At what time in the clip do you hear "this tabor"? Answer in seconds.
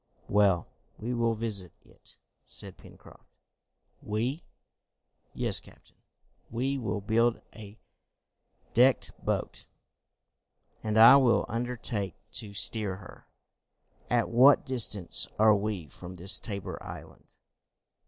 16.15-16.81